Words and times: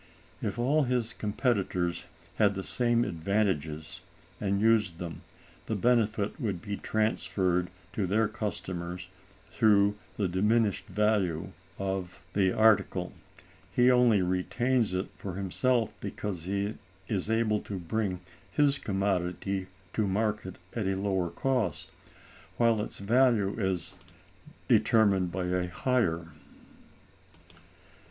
If 0.41 0.57
all 0.57 0.85
his 0.85 1.13
competitors 1.13 2.05
had 2.37 2.55
the 2.55 2.63
same 2.63 3.03
advantages, 3.05 4.01
and 4.39 4.59
used 4.59 4.97
them, 4.97 5.21
the 5.67 5.75
benefit 5.75 6.39
would 6.41 6.59
be 6.59 6.75
transferred 6.77 7.69
to 7.93 8.07
their 8.07 8.27
customers 8.27 9.09
through 9.51 9.95
the 10.17 10.27
diminished 10.27 10.87
value 10.87 11.51
of 11.77 12.19
the 12.33 12.51
article; 12.51 13.13
he 13.71 13.91
only 13.91 14.23
retains 14.23 14.95
it 14.95 15.11
for 15.17 15.35
himself 15.35 15.93
because 15.99 16.45
he 16.45 16.79
is 17.07 17.29
able 17.29 17.59
to 17.59 17.77
bring 17.77 18.21
his 18.51 18.79
commodity 18.79 19.67
to 19.93 20.07
market 20.07 20.55
at 20.75 20.87
a 20.87 20.95
lower 20.95 21.29
cost, 21.29 21.91
while 22.57 22.81
its 22.81 22.97
value 22.97 23.53
is 23.59 23.93
determined 24.67 25.31
by 25.31 25.45
a 25.45 25.67
higher. 25.69 26.29